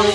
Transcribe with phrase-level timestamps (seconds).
[0.00, 0.06] Hey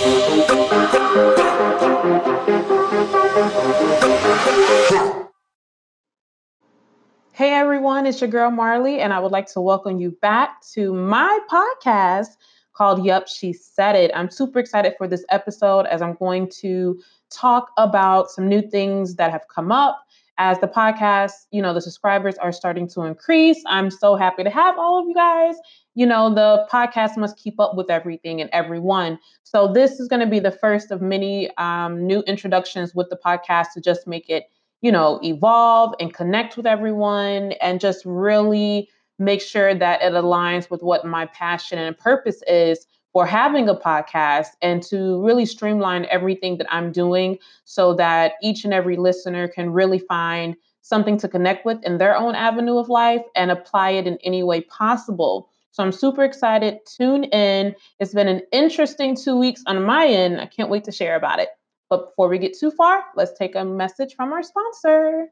[7.53, 11.37] everyone, it's your girl Marley, and I would like to welcome you back to my
[11.51, 12.29] podcast
[12.73, 14.09] called Yup, She Said It.
[14.15, 16.99] I'm super excited for this episode as I'm going to
[17.29, 20.03] talk about some new things that have come up
[20.39, 23.61] as the podcast, you know, the subscribers are starting to increase.
[23.67, 25.55] I'm so happy to have all of you guys.
[25.95, 29.17] You know, the podcast must keep up with everything and everyone.
[29.43, 33.17] So, this is going to be the first of many um, new introductions with the
[33.17, 34.45] podcast to just make it,
[34.81, 40.69] you know, evolve and connect with everyone and just really make sure that it aligns
[40.69, 46.05] with what my passion and purpose is for having a podcast and to really streamline
[46.11, 51.29] everything that I'm doing so that each and every listener can really find something to
[51.29, 55.49] connect with in their own avenue of life and apply it in any way possible.
[55.75, 56.79] So I'm super excited.
[56.85, 57.75] Tune in.
[57.99, 60.39] It's been an interesting two weeks on my end.
[60.39, 61.49] I can't wait to share about it.
[61.89, 65.25] But before we get too far, let's take a message from our sponsor.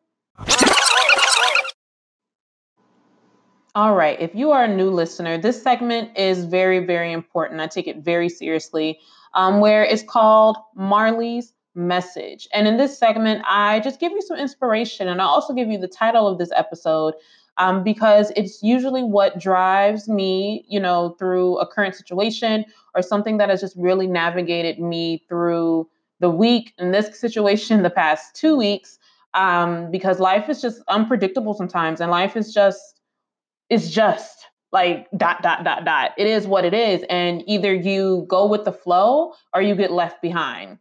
[3.73, 4.19] All right.
[4.19, 7.61] If you are a new listener, this segment is very, very important.
[7.61, 8.99] I take it very seriously,
[9.35, 12.49] um, where it's called Marley's Message.
[12.53, 15.77] And in this segment, I just give you some inspiration and I also give you
[15.77, 17.13] the title of this episode
[17.57, 23.37] um, because it's usually what drives me, you know, through a current situation or something
[23.37, 25.87] that has just really navigated me through
[26.19, 26.73] the week.
[26.77, 28.97] In this situation, the past two weeks,
[29.33, 33.01] um, because life is just unpredictable sometimes and life is just
[33.69, 38.25] it's just like dot dot dot dot it is what it is and either you
[38.27, 40.77] go with the flow or you get left behind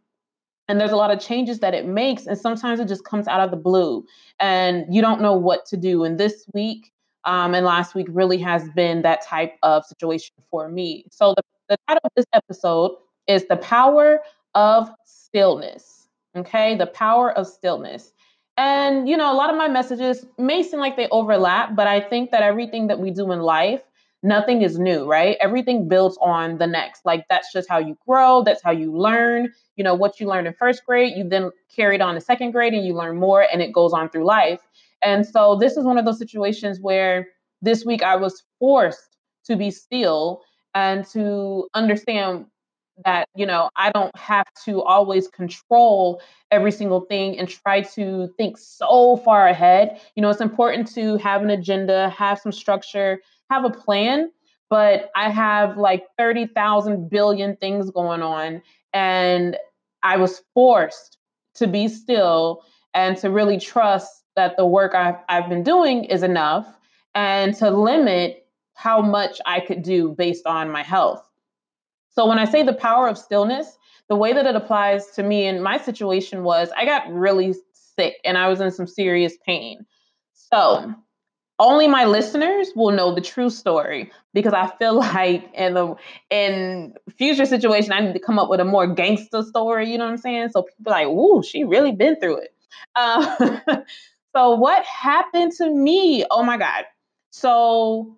[0.67, 3.39] and there's a lot of changes that it makes and sometimes it just comes out
[3.39, 4.05] of the blue
[4.39, 6.91] and you don't know what to do and this week
[7.25, 11.05] um, and last week really has been that type of situation for me.
[11.09, 12.91] So the, the title of this episode
[13.27, 14.19] is the power
[14.55, 16.03] of stillness
[16.35, 16.75] okay?
[16.75, 18.11] The power of stillness.
[18.57, 21.99] And, you know, a lot of my messages may seem like they overlap, but I
[21.99, 23.81] think that everything that we do in life,
[24.23, 25.37] nothing is new, right?
[25.41, 27.05] Everything builds on the next.
[27.05, 29.51] Like that's just how you grow, that's how you learn.
[29.75, 32.73] You know, what you learned in first grade, you then carried on to second grade
[32.73, 34.61] and you learn more and it goes on through life.
[35.01, 37.27] And so this is one of those situations where
[37.61, 40.41] this week I was forced to be still
[40.73, 42.45] and to understand
[43.05, 48.27] that you know i don't have to always control every single thing and try to
[48.37, 53.19] think so far ahead you know it's important to have an agenda have some structure
[53.53, 54.31] have a plan
[54.69, 58.61] but i have like 30,000 billion things going on
[58.93, 59.57] and
[60.01, 61.17] i was forced
[61.55, 62.63] to be still
[62.93, 66.67] and to really trust that the work I've, I've been doing is enough
[67.13, 71.23] and to limit how much i could do based on my health
[72.13, 73.77] so when I say the power of stillness,
[74.07, 78.17] the way that it applies to me in my situation was I got really sick
[78.23, 79.85] and I was in some serious pain.
[80.33, 80.93] So
[81.63, 85.95] only my listeners will know the true story because I feel like in the
[86.29, 89.91] in future situation I need to come up with a more gangster story.
[89.91, 90.49] You know what I'm saying?
[90.49, 92.53] So people like, "Ooh, she really been through it."
[92.95, 93.57] Uh,
[94.35, 96.25] so what happened to me?
[96.29, 96.85] Oh my god!
[97.31, 98.17] So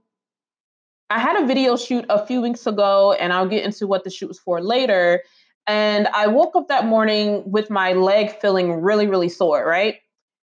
[1.10, 4.10] I had a video shoot a few weeks ago, and I'll get into what the
[4.10, 5.24] shoot was for later.
[5.68, 9.96] And I woke up that morning with my leg feeling really, really sore, right?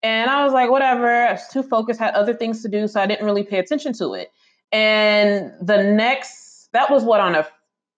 [0.02, 3.00] And I was like, whatever, I was too focused, had other things to do, so
[3.00, 4.30] I didn't really pay attention to it.
[4.70, 7.46] And the next, that was what on a,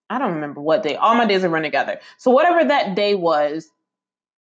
[0.09, 1.99] I don't remember what day, all my days are run together.
[2.17, 3.69] So whatever that day was,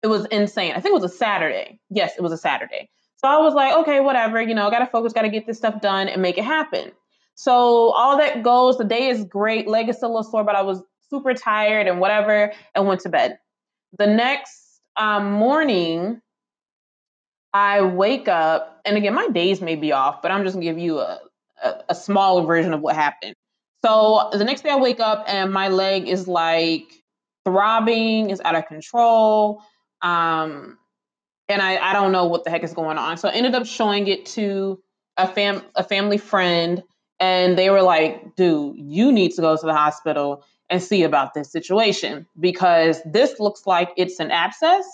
[0.03, 0.71] it was insane.
[0.71, 1.79] I think it was a Saturday.
[1.89, 2.89] Yes, it was a Saturday.
[3.15, 5.81] So I was like, okay, whatever, you know, I gotta focus, gotta get this stuff
[5.81, 6.91] done and make it happen.
[7.35, 9.67] So all that goes, the day is great.
[9.67, 13.01] Leg is still a little sore, but I was super tired and whatever, and went
[13.01, 13.39] to bed.
[13.97, 16.21] The next um, morning,
[17.53, 20.77] I wake up, and again, my days may be off, but I'm just gonna give
[20.77, 21.19] you a,
[21.63, 23.35] a, a small version of what happened.
[23.85, 26.91] So the next day, I wake up and my leg is like
[27.45, 29.61] throbbing, is out of control.
[30.01, 30.77] Um,
[31.47, 33.17] and I, I don't know what the heck is going on.
[33.17, 34.81] So I ended up showing it to
[35.15, 36.83] a fam a family friend
[37.19, 41.33] and they were like, dude, you need to go to the hospital and see about
[41.33, 44.85] this situation because this looks like it's an abscess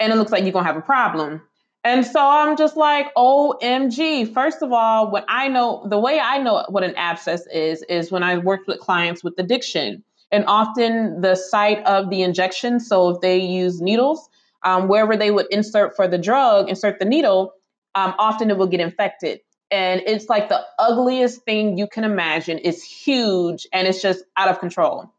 [0.00, 1.40] and it looks like you're to have a problem.
[1.84, 4.32] And so I'm just like, OMG.
[4.32, 8.12] First of all, what I know the way I know what an abscess is, is
[8.12, 10.04] when I worked with clients with addiction.
[10.30, 14.28] And often the site of the injection, so if they use needles,
[14.62, 17.52] um, wherever they would insert for the drug, insert the needle,
[17.94, 19.40] um, often it will get infected
[19.72, 22.60] and it's like the ugliest thing you can imagine.
[22.62, 25.10] It's huge and it's just out of control.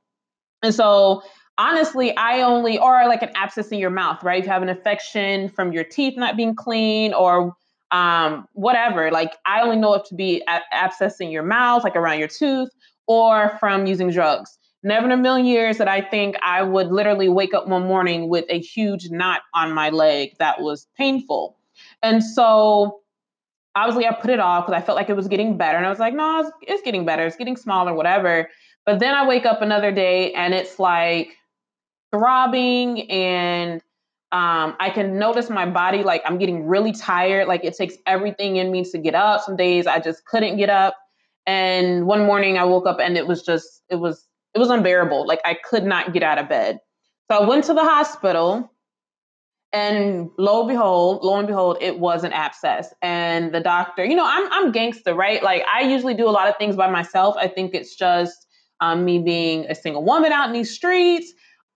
[0.62, 1.24] And so
[1.58, 4.40] honestly, I only, or like an abscess in your mouth, right?
[4.40, 7.56] If you have an infection from your teeth not being clean or
[7.92, 11.96] um, whatever, like I only know it to be a- abscess in your mouth, like
[11.96, 12.70] around your tooth,
[13.08, 14.58] or from using drugs.
[14.86, 18.28] Never in a million years that I think I would literally wake up one morning
[18.28, 21.58] with a huge knot on my leg that was painful.
[22.02, 23.00] And so
[23.76, 25.78] obviously I put it off because I felt like it was getting better.
[25.78, 27.26] And I was like, no, it's, it's getting better.
[27.26, 28.50] It's getting smaller, whatever.
[28.86, 31.38] But then I wake up another day and it's like
[32.14, 33.82] throbbing and
[34.32, 37.48] um, I can notice my body like I'm getting really tired.
[37.48, 39.42] Like it takes everything in me to get up.
[39.42, 40.96] Some days I just couldn't get up.
[41.46, 45.28] And one morning I woke up and it was just, it was, it was unbearable.
[45.28, 46.80] Like I could not get out of bed.
[47.30, 48.72] So I went to the hospital
[49.72, 52.94] and lo and behold, lo and behold, it was an abscess.
[53.02, 55.42] And the doctor, you know, I'm I'm gangster, right?
[55.44, 57.36] Like I usually do a lot of things by myself.
[57.40, 58.48] I think it's just
[58.82, 61.34] um, me being a single woman out in these streets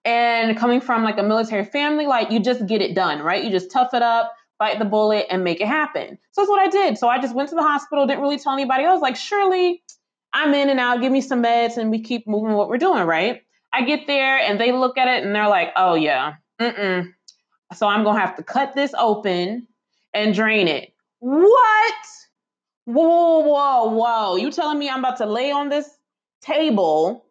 [0.08, 2.08] and coming from like a military family.
[2.08, 3.44] Like you just get it done, right?
[3.44, 6.18] You just tough it up, bite the bullet, and make it happen.
[6.32, 6.98] So that's what I did.
[6.98, 8.86] So I just went to the hospital, didn't really tell anybody.
[8.86, 9.84] I was like, surely
[10.34, 11.02] I'm in and out.
[11.02, 13.44] Give me some meds, and we keep moving what we're doing, right?
[13.72, 17.14] I get there and they look at it and they're like, oh yeah, mm-mm
[17.74, 19.68] so I'm gonna have to cut this open
[20.14, 20.94] and drain it.
[21.20, 21.96] What?
[22.86, 24.36] Whoa, whoa, whoa.
[24.38, 25.90] You telling me I'm about to lay on this
[26.42, 27.26] table,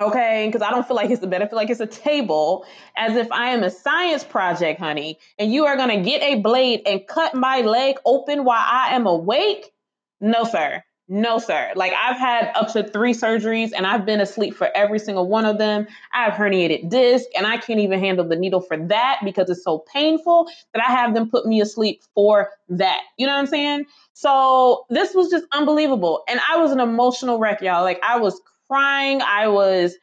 [0.00, 0.46] okay?
[0.46, 1.42] Because I don't feel like it's a bed.
[1.42, 2.66] I feel like it's a table,
[2.96, 5.18] as if I am a science project, honey.
[5.38, 9.06] And you are gonna get a blade and cut my leg open while I am
[9.06, 9.72] awake?
[10.20, 10.82] No, sir.
[11.10, 11.72] No, sir.
[11.74, 15.46] Like I've had up to three surgeries and I've been asleep for every single one
[15.46, 15.86] of them.
[16.12, 19.64] I have herniated disc and I can't even handle the needle for that because it's
[19.64, 23.00] so painful that I have them put me asleep for that.
[23.16, 23.86] You know what I'm saying?
[24.12, 26.24] So this was just unbelievable.
[26.28, 27.82] And I was an emotional wreck, y'all.
[27.84, 29.22] Like I was crying.
[29.22, 29.94] I was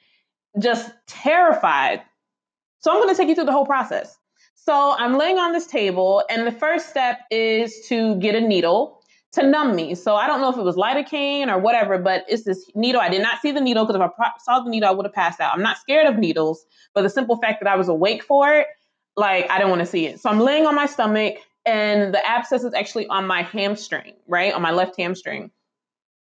[0.60, 2.02] just terrified.
[2.80, 4.18] So I'm going to take you through the whole process.
[4.56, 9.00] So I'm laying on this table and the first step is to get a needle
[9.34, 9.96] to numb me.
[9.96, 13.02] So I don't know if it was lidocaine or whatever, but it's this needle.
[13.02, 15.14] I did not see the needle because if I saw the needle, I would have
[15.14, 15.54] passed out.
[15.54, 18.68] I'm not scared of needles, but the simple fact that I was awake for it,
[19.16, 20.20] like I didn't want to see it.
[20.20, 21.36] So I'm laying on my stomach
[21.66, 24.54] and the abscess is actually on my hamstring, right?
[24.54, 25.52] On my left hamstring.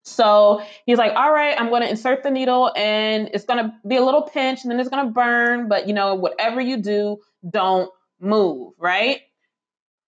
[0.03, 3.73] So he's like, all right, I'm going to insert the needle and it's going to
[3.87, 5.69] be a little pinch and then it's going to burn.
[5.69, 7.19] But, you know, whatever you do,
[7.49, 7.91] don't
[8.21, 9.21] move, right?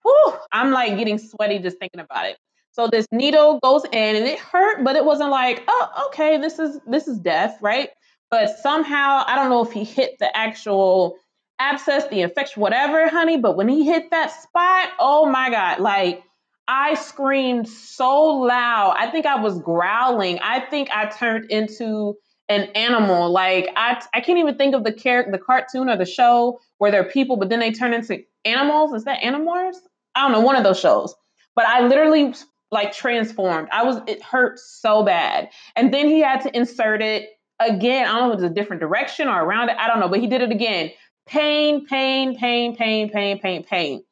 [0.02, 2.38] Whew, I'm like getting sweaty just thinking about it.
[2.72, 6.58] So this needle goes in and it hurt, but it wasn't like, oh, okay, this
[6.58, 7.90] is this is death, right?
[8.30, 11.16] But somehow, I don't know if he hit the actual
[11.58, 13.38] abscess, the infection, whatever, honey.
[13.38, 16.22] But when he hit that spot, oh my God, like
[16.70, 18.94] I screamed so loud.
[18.96, 20.38] I think I was growling.
[20.40, 22.16] I think I turned into
[22.48, 23.28] an animal.
[23.28, 26.92] Like I, I can't even think of the character, the cartoon or the show where
[26.92, 28.94] they're people, but then they turn into animals.
[28.94, 29.78] Is that Animorphs?
[30.14, 31.12] I don't know, one of those shows.
[31.56, 32.34] But I literally
[32.70, 33.66] like transformed.
[33.72, 35.48] I was it hurt so bad.
[35.74, 38.06] And then he had to insert it again.
[38.06, 39.76] I don't know if it was a different direction or around it.
[39.76, 40.92] I don't know, but he did it again.
[41.26, 44.04] Pain, pain, pain, pain, pain, pain, pain.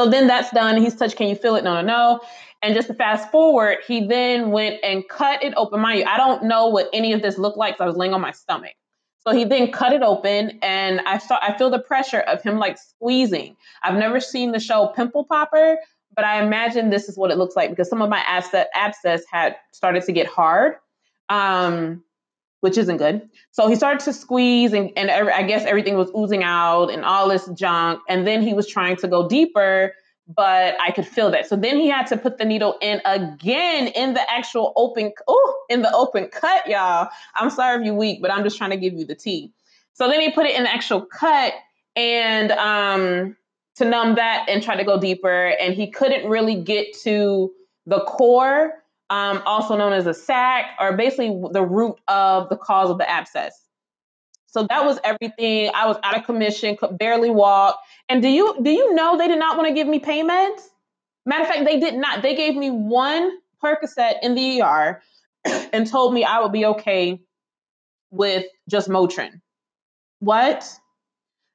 [0.00, 0.78] So then that's done.
[0.78, 1.62] He's touched, can you feel it?
[1.62, 2.20] No, no, no.
[2.62, 5.78] And just to fast forward, he then went and cut it open.
[5.80, 8.14] Mind you, I don't know what any of this looked like because I was laying
[8.14, 8.72] on my stomach.
[9.18, 12.58] So he then cut it open and I saw I feel the pressure of him
[12.58, 13.58] like squeezing.
[13.82, 15.76] I've never seen the show Pimple Popper,
[16.16, 19.24] but I imagine this is what it looks like because some of my abscess, abscess
[19.30, 20.76] had started to get hard,
[21.28, 22.02] um,
[22.60, 23.28] which isn't good.
[23.52, 27.28] So he started to squeeze, and, and I guess everything was oozing out and all
[27.28, 28.00] this junk.
[28.08, 29.94] And then he was trying to go deeper,
[30.28, 31.46] but I could feel that.
[31.46, 35.64] So then he had to put the needle in again in the actual open, oh,
[35.68, 37.08] in the open cut, y'all.
[37.34, 39.52] I'm sorry if you're weak, but I'm just trying to give you the tea.
[39.94, 41.52] So then he put it in the actual cut,
[41.96, 43.36] and um,
[43.76, 45.46] to numb that and try to go deeper.
[45.58, 47.52] And he couldn't really get to
[47.86, 48.74] the core,
[49.10, 53.08] um, also known as a sac, or basically the root of the cause of the
[53.08, 53.52] abscess.
[54.46, 55.70] So that was everything.
[55.74, 57.78] I was out of commission, could barely walk.
[58.08, 60.62] And do you do you know they did not want to give me pain meds?
[61.26, 62.22] Matter of fact, they did not.
[62.22, 63.30] They gave me one
[63.62, 65.02] Percocet in the ER
[65.72, 67.20] and told me I would be okay
[68.10, 69.40] with just Motrin.
[70.20, 70.62] What?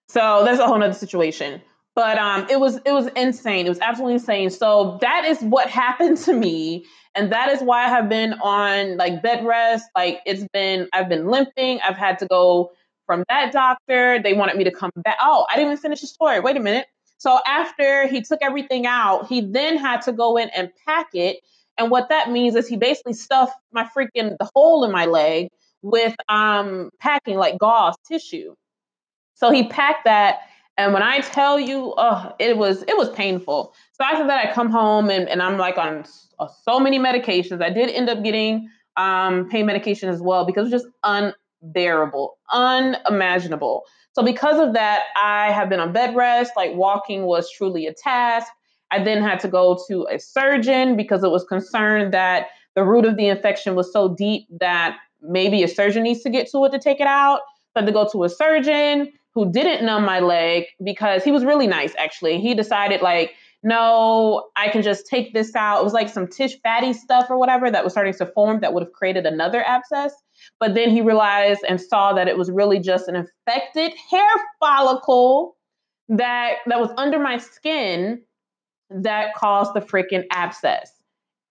[0.10, 1.62] So that's a whole nother situation
[1.96, 3.66] but um, it was it was insane.
[3.66, 4.50] It was absolutely insane.
[4.50, 6.86] So that is what happened to me,
[7.16, 9.86] and that is why I have been on like bed rest.
[9.96, 11.80] Like it's been I've been limping.
[11.82, 12.72] I've had to go
[13.06, 14.22] from that doctor.
[14.22, 15.18] They wanted me to come back.
[15.22, 16.40] Oh, I didn't even finish the story.
[16.40, 16.88] Wait a minute.
[17.18, 21.38] So after he took everything out, he then had to go in and pack it.
[21.78, 25.50] And what that means is he basically stuffed my freaking the hole in my leg
[25.82, 28.56] with um packing like gauze tissue.
[29.36, 30.40] So he packed that.
[30.78, 33.74] And when I tell you, oh, it was it was painful.
[33.98, 36.04] So after that, I come home and, and I'm like on
[36.38, 37.64] uh, so many medications.
[37.64, 41.32] I did end up getting um, pain medication as well because it was just
[41.64, 43.84] unbearable, unimaginable.
[44.12, 46.52] So because of that, I have been on bed rest.
[46.58, 48.52] Like walking was truly a task.
[48.92, 53.06] I then had to go to a surgeon because it was concerned that the root
[53.06, 56.72] of the infection was so deep that maybe a surgeon needs to get to it
[56.74, 57.40] to take it out.
[57.74, 61.32] So I had to go to a surgeon who didn't numb my leg because he
[61.32, 62.42] was really nice actually.
[62.42, 63.32] He decided like,
[63.66, 65.82] no, I can just take this out.
[65.82, 68.76] It was like some tish fatty stuff or whatever that was starting to form that
[68.76, 70.14] would have created another abscess.
[70.60, 74.30] But then he realized and saw that it was really just an infected hair
[74.60, 75.58] follicle
[76.10, 78.22] that that was under my skin
[78.92, 80.92] that caused the freaking abscess.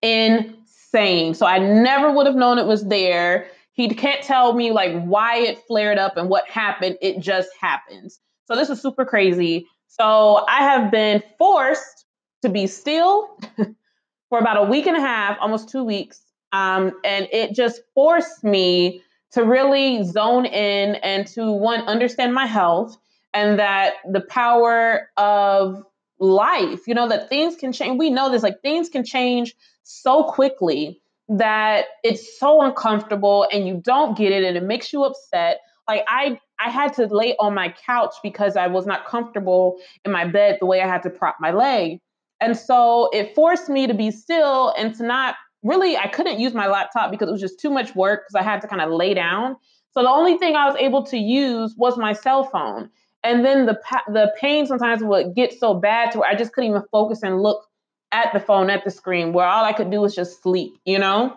[0.01, 1.35] Insane.
[1.35, 3.49] So I never would have known it was there.
[3.73, 6.97] He can't tell me like why it flared up and what happened.
[7.03, 8.21] It just happens.
[8.45, 9.67] So this is super crazy.
[9.89, 12.04] So I have been forced
[12.45, 13.39] to be still
[14.29, 16.21] for about a week and a half, almost two weeks.
[16.53, 22.47] Um, and it just forced me to really zone in and to one, understand my
[22.47, 22.97] health
[23.33, 25.83] and that the power of
[26.21, 27.99] life, you know, that things can change.
[27.99, 33.81] We know this, like things can change so quickly that it's so uncomfortable and you
[33.83, 35.61] don't get it and it makes you upset.
[35.89, 40.13] Like I I had to lay on my couch because I was not comfortable in
[40.13, 42.01] my bed the way I had to prop my leg.
[42.45, 46.53] And so it forced me to be still and to not really, I couldn't use
[46.53, 48.91] my laptop because it was just too much work because I had to kind of
[48.91, 49.57] lay down.
[49.93, 52.91] So the only thing I was able to use was my cell phone.
[53.23, 56.69] And then the the pain sometimes would get so bad to where I just couldn't
[56.69, 57.65] even focus and look
[58.13, 60.99] at the phone, at the screen, where all I could do was just sleep, you
[60.99, 61.35] know?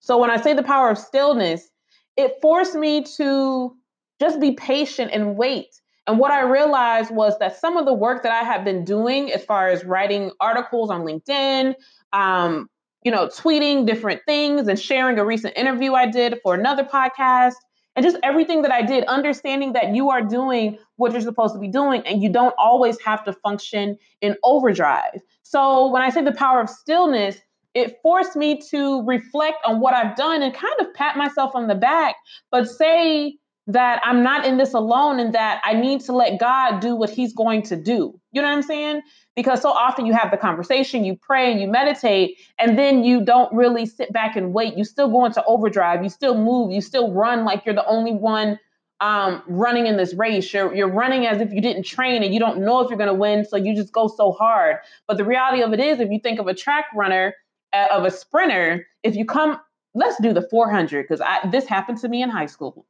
[0.00, 1.70] So when I say the power of stillness,
[2.16, 3.76] it forced me to
[4.20, 5.80] just be patient and wait.
[6.06, 9.32] And what I realized was that some of the work that I had been doing,
[9.32, 11.74] as far as writing articles on LinkedIn,
[12.12, 12.68] um,
[13.04, 17.54] you know, tweeting different things and sharing a recent interview I did for another podcast
[17.94, 21.60] and just everything that I did, understanding that you are doing what you're supposed to
[21.60, 25.20] be doing and you don't always have to function in overdrive.
[25.42, 27.36] So when I say the power of stillness,
[27.74, 31.68] it forced me to reflect on what I've done and kind of pat myself on
[31.68, 32.16] the back,
[32.50, 33.38] but say
[33.68, 37.10] that I'm not in this alone and that I need to let God do what
[37.10, 38.18] He's going to do.
[38.32, 39.02] You know what I'm saying?
[39.36, 43.24] Because so often you have the conversation, you pray and you meditate, and then you
[43.24, 44.76] don't really sit back and wait.
[44.76, 48.12] You still go into overdrive, you still move, you still run like you're the only
[48.12, 48.58] one
[49.00, 50.52] um, running in this race.
[50.52, 53.08] You're, you're running as if you didn't train and you don't know if you're going
[53.08, 54.76] to win, so you just go so hard.
[55.06, 57.34] But the reality of it is, if you think of a track runner,
[57.72, 59.58] uh, of a sprinter, if you come,
[59.94, 62.86] let's do the 400 because this happened to me in high school.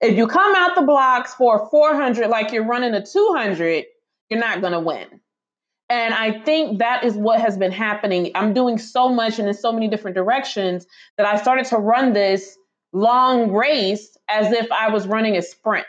[0.00, 3.84] If you come out the blocks for 400 like you're running a 200,
[4.28, 5.20] you're not going to win.
[5.88, 8.32] And I think that is what has been happening.
[8.34, 12.12] I'm doing so much and in so many different directions that I started to run
[12.12, 12.58] this
[12.92, 15.86] long race as if I was running a sprint.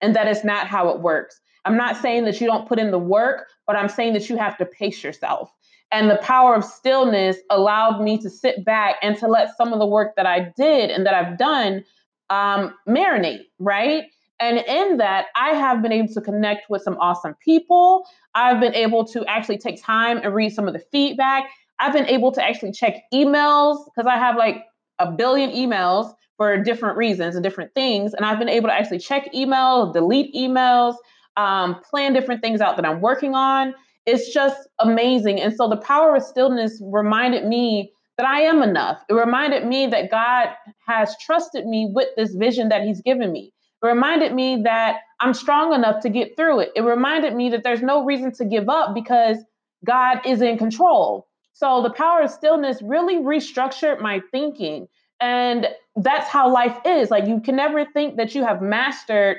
[0.00, 1.40] And that is not how it works.
[1.64, 4.36] I'm not saying that you don't put in the work, but I'm saying that you
[4.36, 5.52] have to pace yourself.
[5.90, 9.78] And the power of stillness allowed me to sit back and to let some of
[9.78, 11.84] the work that I did and that I've done
[12.32, 14.04] um, marinate, right?
[14.40, 18.06] And in that, I have been able to connect with some awesome people.
[18.34, 21.50] I've been able to actually take time and read some of the feedback.
[21.78, 24.64] I've been able to actually check emails because I have like
[24.98, 28.14] a billion emails for different reasons and different things.
[28.14, 30.94] And I've been able to actually check emails, delete emails,
[31.36, 33.74] um, plan different things out that I'm working on.
[34.06, 35.38] It's just amazing.
[35.40, 39.02] And so the power of stillness reminded me that I am enough.
[39.08, 40.48] It reminded me that God
[40.86, 43.52] has trusted me with this vision that He's given me.
[43.82, 46.72] It reminded me that I'm strong enough to get through it.
[46.76, 49.38] It reminded me that there's no reason to give up because
[49.84, 51.26] God is in control.
[51.52, 54.88] So the power of stillness really restructured my thinking.
[55.20, 57.10] And that's how life is.
[57.10, 59.38] Like you can never think that you have mastered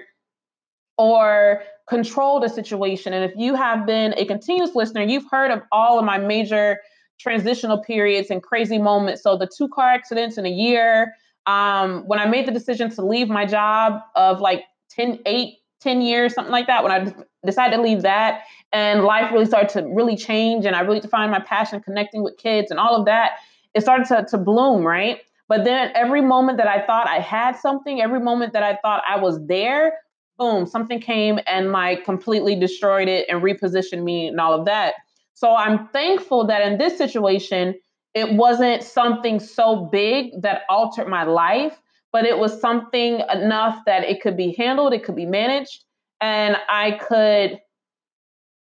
[0.98, 3.14] or controlled a situation.
[3.14, 6.80] And if you have been a continuous listener, you've heard of all of my major
[7.20, 9.24] transitional periods and crazy moments.
[9.24, 11.14] So the two car accidents in a year,
[11.46, 16.02] um, when I made the decision to leave my job of like 10, 8, 10
[16.02, 17.14] years, something like that, when I
[17.46, 21.32] decided to leave that and life really started to really change and I really defined
[21.32, 23.34] my passion connecting with kids and all of that,
[23.74, 25.20] it started to, to bloom, right?
[25.50, 29.04] But then every moment that I thought I had something, every moment that I thought
[29.08, 30.00] I was there,
[30.38, 34.96] boom, something came and like completely destroyed it and repositioned me and all of that.
[35.36, 37.76] So I'm thankful that in this situation,
[38.14, 41.80] it wasn't something so big that altered my life,
[42.12, 45.84] but it was something enough that it could be handled, it could be managed.
[46.22, 47.60] and I could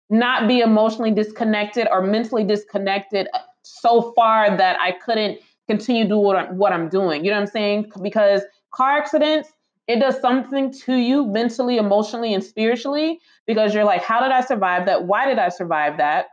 [0.09, 3.27] not be emotionally disconnected or mentally disconnected
[3.63, 7.25] so far that I couldn't continue do what what I'm doing.
[7.25, 7.91] You know what I'm saying?
[8.01, 9.50] Because car accidents,
[9.88, 14.41] it does something to you mentally, emotionally, and spiritually because you're like, how did I
[14.41, 15.05] survive that?
[15.05, 16.27] Why did I survive that?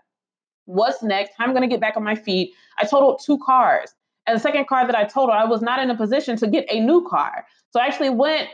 [0.67, 1.33] What's next?
[1.37, 2.53] How am I going to get back on my feet?
[2.79, 3.95] I totaled two cars.
[4.27, 6.67] And the second car that I totaled, I was not in a position to get
[6.71, 7.45] a new car.
[7.71, 8.49] So I actually went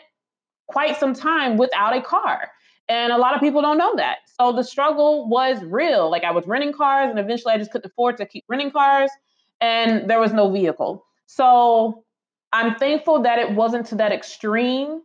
[0.66, 2.50] quite some time without a car.
[2.88, 4.18] And a lot of people don't know that.
[4.40, 6.10] So the struggle was real.
[6.10, 9.10] Like I was renting cars and eventually I just couldn't afford to keep renting cars
[9.60, 11.04] and there was no vehicle.
[11.26, 12.04] So
[12.52, 15.02] I'm thankful that it wasn't to that extreme,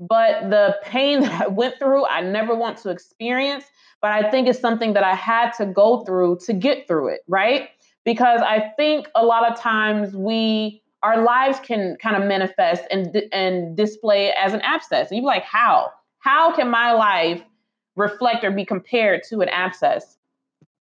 [0.00, 3.64] but the pain that I went through, I never want to experience.
[4.06, 7.22] But I think it's something that I had to go through to get through it,
[7.26, 7.70] right?
[8.04, 13.20] Because I think a lot of times we, our lives can kind of manifest and,
[13.32, 15.10] and display as an abscess.
[15.10, 15.90] And you're like, how?
[16.20, 17.42] How can my life
[17.96, 20.16] reflect or be compared to an abscess?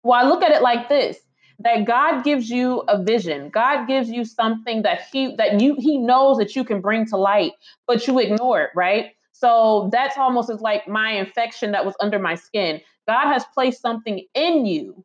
[0.04, 1.18] Well, I look at it like this
[1.58, 3.48] that God gives you a vision.
[3.48, 7.16] God gives you something that he that you he knows that you can bring to
[7.16, 7.50] light,
[7.88, 9.06] but you ignore it, right?
[9.32, 12.80] So that's almost as like my infection that was under my skin.
[13.08, 15.04] God has placed something in you,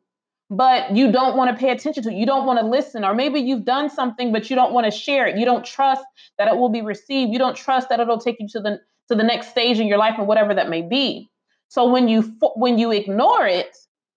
[0.50, 2.16] but you don't want to pay attention to it.
[2.16, 4.90] You don't want to listen, or maybe you've done something, but you don't want to
[4.90, 5.38] share it.
[5.38, 6.04] You don't trust
[6.38, 7.32] that it will be received.
[7.32, 9.98] You don't trust that it'll take you to the to the next stage in your
[9.98, 11.30] life or whatever that may be.
[11.68, 12.22] So when you
[12.56, 13.74] when you ignore it,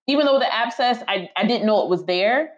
[0.07, 2.51] even though the abscess, I, I didn't know it was there.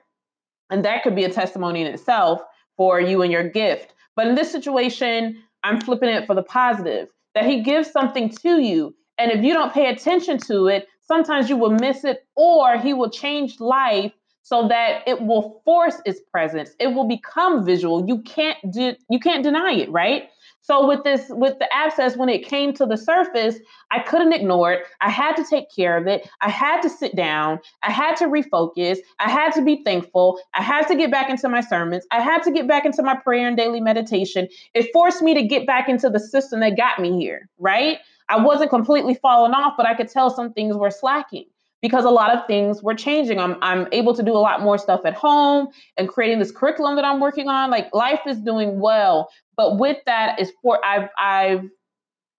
[0.70, 2.42] And that could be a testimony in itself
[2.78, 3.94] for you and your gift.
[4.16, 8.62] But in this situation, I'm flipping it for the positive that he gives something to
[8.62, 8.96] you.
[9.18, 12.94] And if you don't pay attention to it, sometimes you will miss it, or he
[12.94, 14.14] will change life
[14.44, 16.70] so that it will force its presence.
[16.80, 18.08] It will become visual.
[18.08, 20.30] You can't do you can't deny it, right?
[20.62, 23.56] So with this, with the abscess, when it came to the surface,
[23.92, 24.84] I couldn't ignore it.
[25.02, 26.30] I had to take care of it.
[26.42, 27.60] I had to sit down.
[27.82, 29.00] I had to refocus.
[29.20, 30.40] I had to be thankful.
[30.54, 32.06] I had to get back into my sermons.
[32.12, 34.48] I had to get back into my prayer and daily meditation.
[34.76, 37.98] It forced me to get back into the system that got me here, right?
[38.30, 41.46] I wasn't completely falling off, but I could tell some things were slacking
[41.82, 43.40] because a lot of things were changing.
[43.40, 46.96] I'm I'm able to do a lot more stuff at home and creating this curriculum
[46.96, 47.72] that I'm working on.
[47.72, 51.70] Like life is doing well, but with that is for I've I've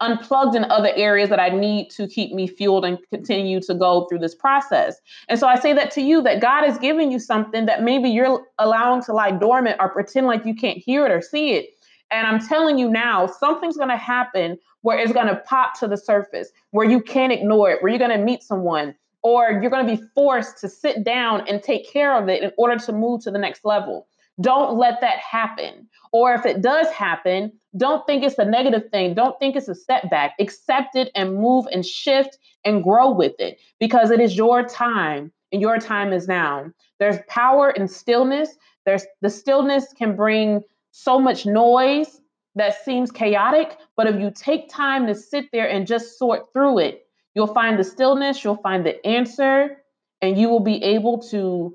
[0.01, 4.07] unplugged in other areas that I need to keep me fueled and continue to go
[4.07, 4.97] through this process.
[5.29, 8.09] And so I say that to you that God is giving you something that maybe
[8.09, 11.71] you're allowing to lie dormant or pretend like you can't hear it or see it.
[12.11, 15.89] And I'm telling you now, something's going to happen where it's going to pop to
[15.89, 19.71] the surface, where you can't ignore it, where you're going to meet someone, or you're
[19.71, 22.93] going to be forced to sit down and take care of it in order to
[22.93, 24.07] move to the next level.
[24.41, 25.89] Don't let that happen.
[26.13, 29.15] Or if it does happen, don't think it's a negative thing.
[29.15, 30.35] Don't think it's a setback.
[30.41, 35.31] Accept it and move and shift and grow with it because it is your time
[35.53, 36.71] and your time is now.
[36.99, 38.51] There's power in stillness.
[38.87, 42.21] There's the stillness can bring so much noise
[42.55, 46.79] that seems chaotic, but if you take time to sit there and just sort through
[46.79, 49.79] it, you'll find the stillness, you'll find the answer,
[50.21, 51.75] and you will be able to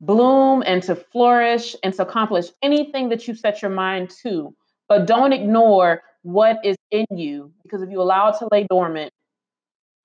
[0.00, 4.54] bloom and to flourish and to accomplish anything that you set your mind to.
[4.88, 9.12] But don't ignore what is in you because if you allow it to lay dormant,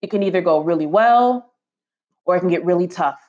[0.02, 1.54] it can either go really well
[2.26, 3.20] or it can get really tough.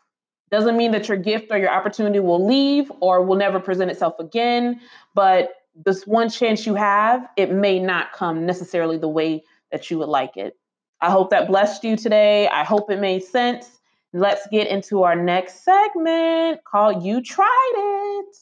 [0.51, 4.15] Doesn't mean that your gift or your opportunity will leave or will never present itself
[4.19, 4.81] again,
[5.15, 9.99] but this one chance you have, it may not come necessarily the way that you
[9.99, 10.57] would like it.
[11.01, 12.49] I hope that blessed you today.
[12.49, 13.81] I hope it made sense.
[14.13, 18.37] Let's get into our next segment called You Tried It.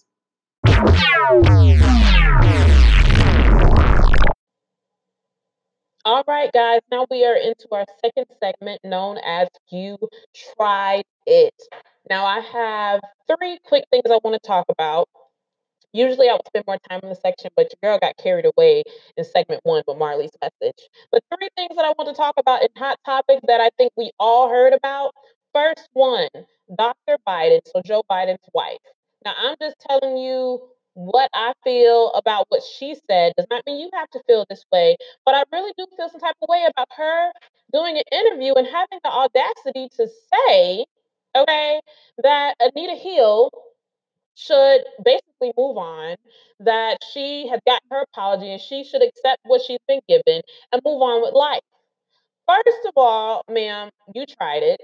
[6.04, 9.98] All right, guys, now we are into our second segment known as You
[10.56, 11.54] Tried It.
[12.08, 15.08] Now, I have three quick things I want to talk about.
[15.98, 18.84] Usually I would spend more time in the section, but your girl got carried away
[19.16, 20.78] in segment one with Marley's message.
[21.10, 23.92] But three things that I want to talk about in hot topics that I think
[23.96, 25.12] we all heard about
[25.54, 26.28] First one,
[26.76, 27.18] Dr.
[27.26, 28.78] Biden, so Joe Biden's wife.
[29.24, 30.60] Now, I'm just telling you
[30.94, 33.32] what I feel about what she said.
[33.36, 36.20] Does not mean you have to feel this way, but I really do feel some
[36.20, 37.32] type of way about her
[37.72, 40.84] doing an interview and having the audacity to say,
[41.34, 41.80] okay,
[42.22, 43.50] that Anita Hill
[44.38, 46.16] should basically move on,
[46.60, 50.82] that she has gotten her apology and she should accept what she's been given and
[50.86, 51.62] move on with life.
[52.48, 54.80] First of all, ma'am, you tried it.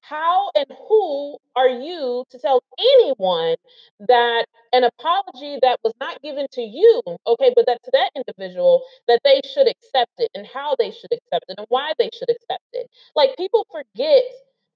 [0.00, 3.56] how and who are you to tell anyone
[4.00, 8.82] that an apology that was not given to you, okay, but that to that individual,
[9.08, 12.30] that they should accept it and how they should accept it and why they should
[12.30, 12.88] accept it?
[13.16, 14.22] Like people forget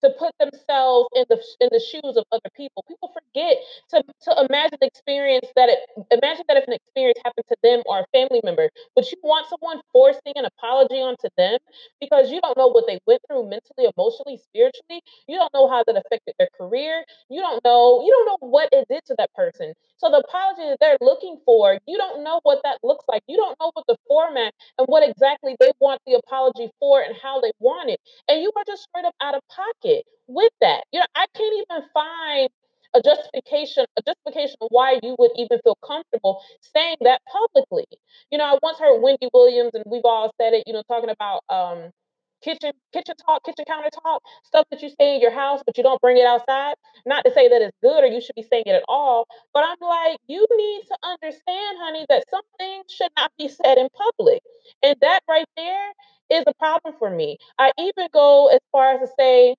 [0.04, 2.84] to put themselves in the in the shoes of other people.
[2.88, 3.56] People forget
[3.90, 5.78] to to imagine the experience that it
[6.10, 9.46] imagine that if an experience happened to them or a family member, would you want
[9.48, 11.58] someone forcing an apology onto them
[12.00, 15.02] because you don't know what they went through mentally, emotionally, spiritually.
[15.26, 17.04] You don't know how that affected their career.
[17.28, 19.74] You don't know you don't know what it did to that person.
[19.96, 23.22] So the apology that they're looking for, you don't know what that looks like.
[23.26, 27.16] You don't know what the format and what exactly they want the apology for and
[27.20, 28.00] how they want it.
[28.28, 29.87] And you are just straight up out of pocket
[30.26, 30.84] with that.
[30.92, 32.48] You know, I can't even find
[32.94, 36.42] a justification a justification why you would even feel comfortable
[36.74, 37.86] saying that publicly.
[38.30, 40.64] You know, I once heard Wendy Williams, and we've all said it.
[40.66, 41.90] You know, talking about um,
[42.42, 45.82] kitchen kitchen talk, kitchen counter talk, stuff that you say in your house, but you
[45.82, 46.74] don't bring it outside.
[47.06, 49.64] Not to say that it's good or you should be saying it at all, but
[49.64, 53.88] I'm like, you need to understand, honey, that some things should not be said in
[53.94, 54.42] public,
[54.82, 55.92] and that right there
[56.30, 57.38] is a problem for me.
[57.58, 59.56] I even go as far as to say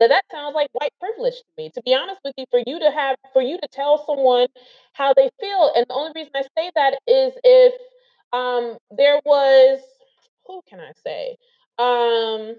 [0.00, 1.70] that that sounds like white privilege to me.
[1.74, 4.48] To be honest with you, for you to have for you to tell someone
[4.92, 7.74] how they feel, and the only reason I say that is if
[8.32, 9.80] um, there was
[10.46, 11.36] who can I say?
[11.78, 12.56] Um,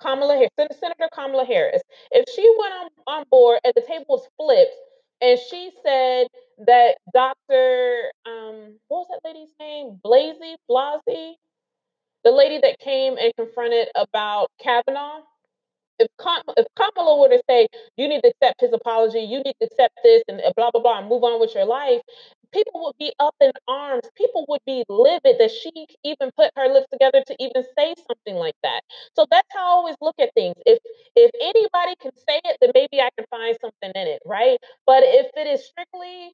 [0.00, 1.82] Kamala Harris, Sen- Senator Kamala Harris.
[2.12, 4.74] If she went on, on board and the table was flipped,
[5.20, 6.28] and she said
[6.66, 8.12] that Dr.
[8.26, 10.00] Um, what was that lady's name?
[10.04, 11.34] Blasey, Blasey,
[12.24, 15.20] the lady that came and confronted about Kavanaugh
[15.98, 16.08] if
[16.58, 19.94] if Kamala were to say you need to accept his apology, you need to accept
[20.04, 22.00] this, and blah blah blah, and move on with your life,
[22.52, 24.04] people would be up in arms.
[24.16, 25.70] People would be livid that she
[26.04, 28.82] even put her lips together to even say something like that.
[29.16, 30.56] So that's how I always look at things.
[30.66, 30.78] If
[31.16, 34.58] if anybody can say it, then maybe I can find something in it, right?
[34.86, 36.32] But if it is strictly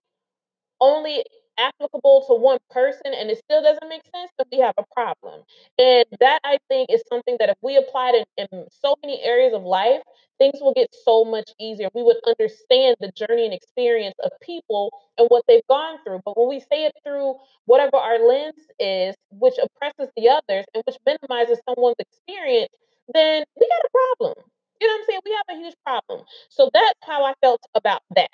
[0.80, 1.24] only
[1.58, 5.42] applicable to one person and it still doesn't make sense, then we have a problem.
[5.78, 9.54] And that I think is something that if we applied in, in so many areas
[9.54, 10.00] of life,
[10.38, 11.88] things will get so much easier.
[11.94, 16.20] We would understand the journey and experience of people and what they've gone through.
[16.24, 17.36] But when we say it through
[17.66, 22.72] whatever our lens is, which oppresses the others and which minimizes someone's experience,
[23.12, 24.44] then we got a problem.
[24.80, 25.20] You know what I'm saying?
[25.24, 26.24] We have a huge problem.
[26.50, 28.30] So that's how I felt about that.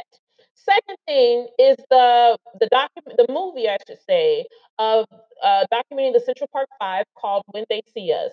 [0.65, 4.47] Second thing is the the document, the movie, I should say,
[4.79, 5.07] of
[5.43, 8.33] uh, documenting the Central Park Five called When They See Us.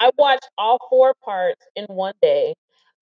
[0.00, 2.54] I watched all four parts in one day.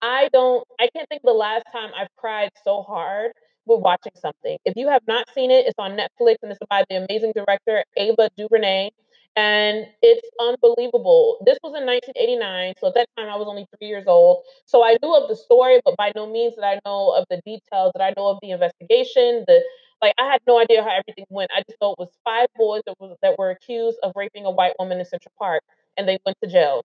[0.02, 3.32] I don't, I can't think of the last time I've cried so hard
[3.66, 4.58] with watching something.
[4.64, 7.82] If you have not seen it, it's on Netflix and it's by the amazing director
[7.96, 8.90] Ava DuVernay
[9.36, 11.38] and it's unbelievable.
[11.46, 14.44] This was in 1989, so at that time I was only three years old.
[14.66, 17.42] So I knew of the story, but by no means did I know of the
[17.46, 17.92] details.
[17.94, 19.44] That I know of the investigation.
[19.46, 19.62] The
[20.02, 21.50] like, I had no idea how everything went.
[21.56, 24.50] I just know it was five boys that was that were accused of raping a
[24.50, 25.62] white woman in Central Park,
[25.98, 26.82] and they went to jail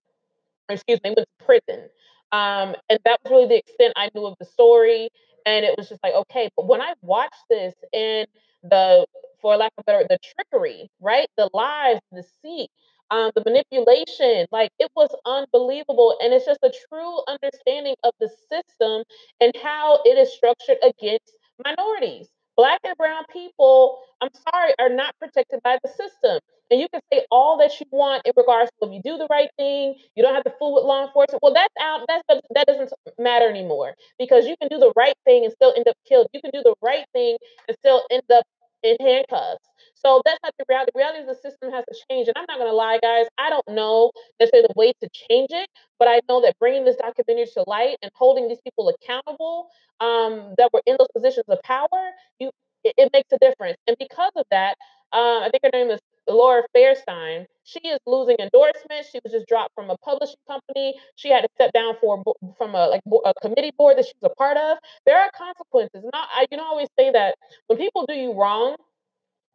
[0.70, 1.90] or excuse me, they went to prison.
[2.32, 5.10] Um, and that was really the extent I knew of the story.
[5.46, 8.28] And it was just like, okay, but when I watched this and
[8.64, 9.06] the,
[9.42, 11.28] for lack of better, the trickery, right?
[11.38, 12.70] The lies, the deceit,
[13.10, 16.18] um, the manipulation, like it was unbelievable.
[16.22, 19.04] And it's just a true understanding of the system
[19.40, 22.30] and how it is structured against minorities.
[22.62, 26.40] Black and brown people, I'm sorry, are not protected by the system.
[26.70, 29.28] And you can say all that you want in regards to if you do the
[29.32, 31.42] right thing, you don't have to fool with law enforcement.
[31.42, 32.06] Well, that's out.
[32.08, 35.88] That's that doesn't matter anymore because you can do the right thing and still end
[35.88, 36.28] up killed.
[36.34, 38.46] You can do the right thing and still end up
[38.84, 39.66] in handcuffs.
[40.04, 40.92] So that's not the reality.
[40.94, 42.28] The reality is the system has to change.
[42.28, 43.28] And I'm not gonna lie, guys.
[43.38, 46.98] I don't know necessarily the way to change it, but I know that bringing this
[46.98, 49.68] documentary to light and holding these people accountable
[50.00, 52.52] um, that were in those positions of power, you
[52.84, 53.78] it, it makes a difference.
[53.88, 54.76] And because of that,
[55.14, 59.10] um, I think her name is Laura Fairstein, she is losing endorsements.
[59.12, 60.96] She was just dropped from a publishing company.
[61.16, 62.24] She had to step down for
[62.58, 64.78] from a like a committee board that she was a part of.
[65.06, 66.04] There are consequences.
[66.14, 67.36] Not I you know I always say that
[67.68, 68.76] when people do you wrong,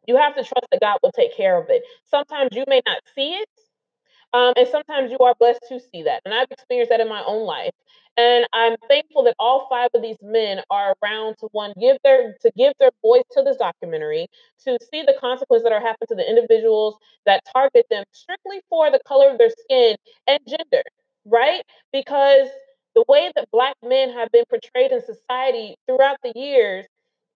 [0.07, 1.83] you have to trust that God will take care of it.
[2.05, 3.49] Sometimes you may not see it,
[4.33, 6.21] um, and sometimes you are blessed to see that.
[6.25, 7.71] And I've experienced that in my own life.
[8.17, 12.35] And I'm thankful that all five of these men are around to one give their
[12.41, 14.27] to give their voice to this documentary,
[14.65, 18.91] to see the consequences that are happening to the individuals that target them strictly for
[18.91, 19.95] the color of their skin
[20.27, 20.83] and gender,
[21.25, 21.63] right?
[21.93, 22.49] Because
[22.95, 26.85] the way that black men have been portrayed in society throughout the years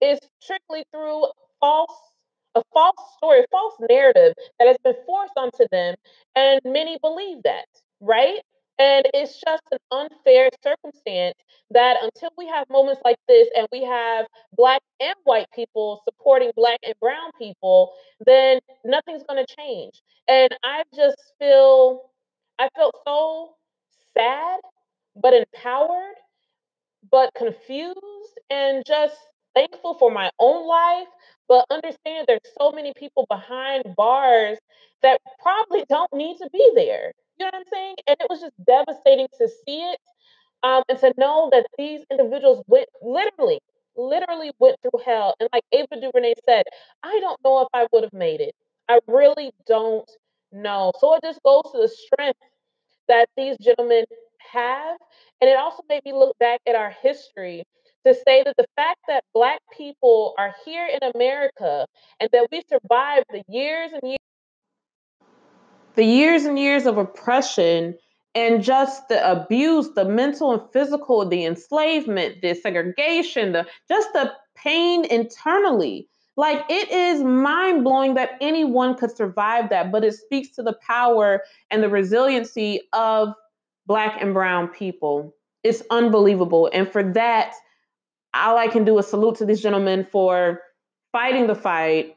[0.02, 1.26] is strictly through
[1.60, 2.11] false
[2.54, 5.94] a false story, a false narrative that has been forced onto them
[6.36, 7.66] and many believe that,
[8.00, 8.40] right?
[8.78, 11.36] And it's just an unfair circumstance
[11.70, 16.50] that until we have moments like this and we have Black and white people supporting
[16.56, 17.92] Black and Brown people,
[18.26, 20.02] then nothing's going to change.
[20.28, 22.10] And I just feel,
[22.58, 23.50] I felt so
[24.16, 24.60] sad,
[25.14, 26.16] but empowered,
[27.10, 27.96] but confused,
[28.50, 29.16] and just
[29.54, 31.08] thankful for my own life,
[31.52, 34.56] but understand there's so many people behind bars
[35.02, 37.12] that probably don't need to be there.
[37.38, 37.96] You know what I'm saying?
[38.06, 39.98] And it was just devastating to see it
[40.62, 43.60] um, and to know that these individuals went literally,
[43.98, 45.34] literally went through hell.
[45.40, 46.64] And like Ava DuVernay said,
[47.02, 48.54] I don't know if I would have made it.
[48.88, 50.10] I really don't
[50.52, 50.92] know.
[51.00, 52.40] So it just goes to the strength
[53.08, 54.06] that these gentlemen
[54.52, 54.96] have.
[55.42, 57.64] And it also made me look back at our history
[58.06, 61.86] to say that the fact that Black people are here in America
[62.20, 64.18] and that we survived the years and years
[65.94, 67.94] the years and years of oppression
[68.34, 74.32] and just the abuse, the mental and physical, the enslavement, the segregation, the just the
[74.56, 76.08] pain internally.
[76.36, 80.72] Like it is mind blowing that anyone could survive that, but it speaks to the
[80.86, 83.34] power and the resiliency of
[83.86, 85.34] Black and Brown people.
[85.62, 86.70] It's unbelievable.
[86.72, 87.52] And for that,
[88.34, 90.60] all I can do is salute to these gentlemen for
[91.12, 92.16] fighting the fight,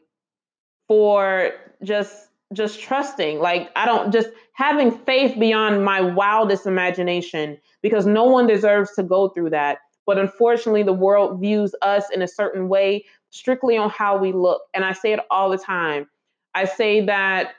[0.88, 1.52] for
[1.84, 3.40] just just trusting.
[3.40, 9.04] Like i don't just having faith beyond my wildest imagination because no one deserves to
[9.04, 9.80] go through that.
[10.06, 14.62] But unfortunately the world views us in a certain way strictly on how we look.
[14.74, 16.08] And i say it all the time.
[16.54, 17.54] I say that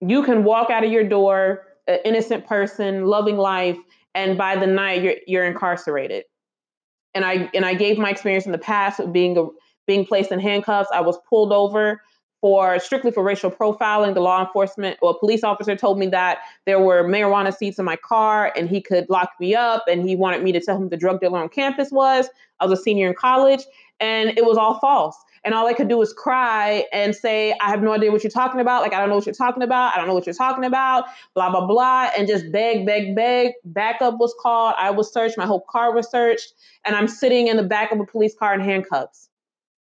[0.00, 3.78] you can walk out of your door an innocent person loving life
[4.14, 6.24] and by the night you're you're incarcerated
[7.14, 9.46] and i and i gave my experience in the past of being a,
[9.86, 12.00] being placed in handcuffs i was pulled over
[12.44, 14.12] for strictly for racial profiling.
[14.12, 17.96] The law enforcement or police officer told me that there were marijuana seeds in my
[17.96, 20.98] car and he could lock me up and he wanted me to tell him the
[20.98, 22.28] drug dealer on campus was.
[22.60, 23.64] I was a senior in college
[23.98, 25.16] and it was all false.
[25.44, 28.30] And all I could do was cry and say, I have no idea what you're
[28.30, 28.82] talking about.
[28.82, 29.94] Like, I don't know what you're talking about.
[29.94, 31.04] I don't know what you're talking about.
[31.34, 32.10] Blah, blah, blah.
[32.16, 33.52] And just beg, beg, beg.
[33.64, 34.74] Backup was called.
[34.78, 35.36] I was searched.
[35.36, 36.54] My whole car was searched.
[36.84, 39.28] And I'm sitting in the back of a police car in handcuffs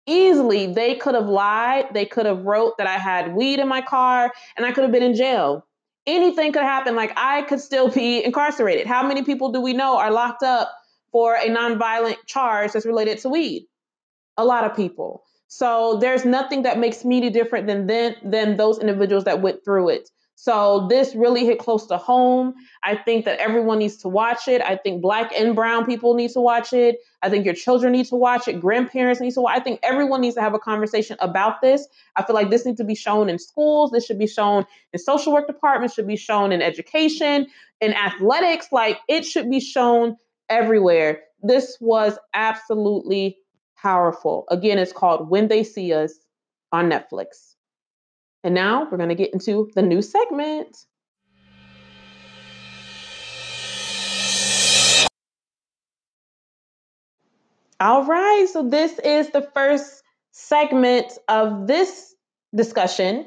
[0.07, 3.81] easily they could have lied they could have wrote that i had weed in my
[3.81, 5.65] car and i could have been in jail
[6.05, 9.97] anything could happen like i could still be incarcerated how many people do we know
[9.97, 10.71] are locked up
[11.11, 13.65] for a nonviolent charge that's related to weed
[14.37, 18.79] a lot of people so there's nothing that makes me different than, than than those
[18.79, 22.53] individuals that went through it so this really hit close to home.
[22.83, 24.61] I think that everyone needs to watch it.
[24.61, 26.97] I think black and brown people need to watch it.
[27.21, 28.59] I think your children need to watch it.
[28.59, 29.57] Grandparents need to watch.
[29.57, 31.87] I think everyone needs to have a conversation about this.
[32.17, 33.91] I feel like this needs to be shown in schools.
[33.91, 35.95] This should be shown in social work departments.
[35.95, 37.47] Should be shown in education,
[37.79, 38.67] in athletics.
[38.73, 40.17] Like it should be shown
[40.49, 41.21] everywhere.
[41.41, 43.37] This was absolutely
[43.81, 44.45] powerful.
[44.49, 46.13] Again, it's called When They See Us
[46.71, 47.55] on Netflix.
[48.43, 50.85] And now we're going to get into the new segment.
[57.79, 62.15] All right, so this is the first segment of this
[62.55, 63.25] discussion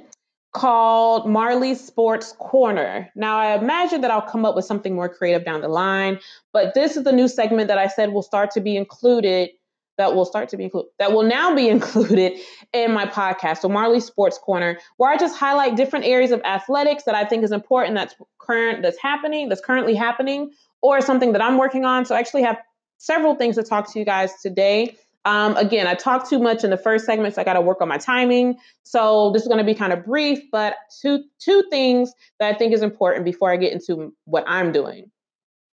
[0.55, 3.11] called Marley Sports Corner.
[3.15, 6.19] Now, I imagine that I'll come up with something more creative down the line,
[6.53, 9.51] but this is the new segment that I said will start to be included
[9.99, 12.41] that will start to be included that will now be included
[12.73, 13.59] in my podcast.
[13.59, 17.45] So marley sports corner where i just highlight different areas of athletics that i think
[17.45, 22.07] is important that's current that's happening that's currently happening or something that i'm working on.
[22.07, 22.59] So i actually have
[22.97, 24.97] several things to talk to you guys today.
[25.25, 27.83] Um, again i talked too much in the first segment so i got to work
[27.83, 28.57] on my timing.
[28.85, 32.57] So this is going to be kind of brief but two two things that i
[32.57, 35.11] think is important before i get into what i'm doing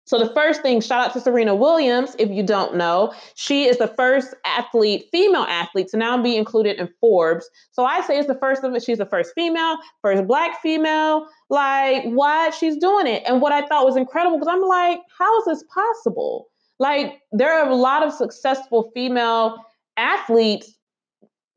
[0.05, 2.15] so the first thing, shout out to Serena Williams.
[2.19, 6.79] If you don't know, she is the first athlete, female athlete, to now be included
[6.79, 7.49] in Forbes.
[7.71, 8.83] So I say it's the first of it.
[8.83, 11.27] She's the first female, first black female.
[11.49, 13.23] Like, why she's doing it?
[13.25, 16.49] And what I thought was incredible because I'm like, how is this possible?
[16.77, 19.57] Like, there are a lot of successful female
[19.97, 20.71] athletes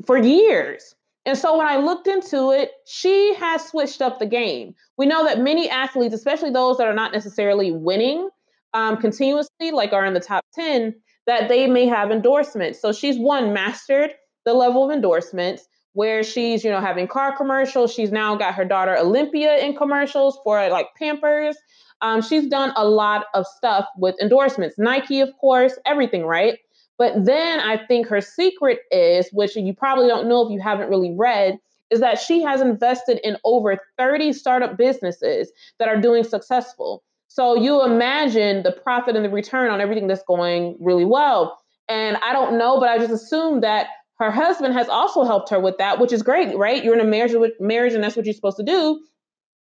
[0.07, 0.95] for years.
[1.27, 4.75] And so when I looked into it, she has switched up the game.
[4.97, 8.31] We know that many athletes, especially those that are not necessarily winning,
[8.75, 10.95] um, continuously, like are in the top 10,
[11.27, 12.81] that they may have endorsements.
[12.81, 14.13] So she's one mastered
[14.45, 17.93] the level of endorsements where she's, you know, having car commercials.
[17.93, 21.57] She's now got her daughter Olympia in commercials for like Pampers.
[22.01, 26.59] Um, she's done a lot of stuff with endorsements, Nike, of course, everything, right?
[26.97, 30.91] But then I think her secret is, which you probably don't know if you haven't
[30.91, 31.59] really read,
[31.91, 37.03] is that she has invested in over 30 startup businesses that are doing successful.
[37.29, 41.59] So you imagine the profit and the return on everything that's going really well.
[41.89, 43.89] And I don't know, but I just assume that
[44.19, 46.83] her husband has also helped her with that, which is great, right?
[46.83, 49.01] You're in a marriage marriage, and that's what you're supposed to do.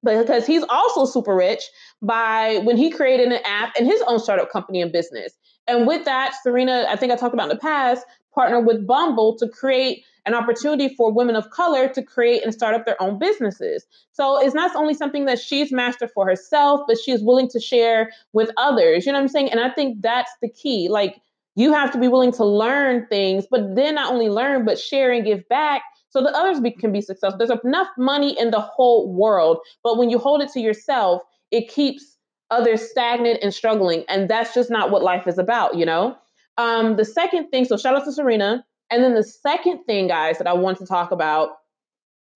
[0.04, 1.64] But because he's also super rich
[2.02, 5.34] by when he created an app and his own startup company and business.
[5.68, 8.06] And with that, Serena, I think I talked about in the past,
[8.38, 12.76] partnered with Bumble to create an opportunity for women of color to create and start
[12.76, 13.88] up their own businesses.
[14.12, 18.12] So it's not only something that she's mastered for herself, but she's willing to share
[18.34, 19.08] with others.
[19.08, 19.50] You know what I'm saying?
[19.50, 20.88] And I think that's the key.
[20.88, 21.15] Like
[21.56, 25.12] you have to be willing to learn things, but then not only learn, but share
[25.12, 27.39] and give back so that others be, can be successful.
[27.39, 31.69] There's enough money in the whole world, but when you hold it to yourself, it
[31.69, 32.17] keeps
[32.52, 34.04] others stagnant and struggling.
[34.08, 36.15] And that's just not what life is about, you know?
[36.58, 38.65] Um, the second thing, so shout out to Serena.
[38.89, 41.50] And then the second thing, guys, that I want to talk about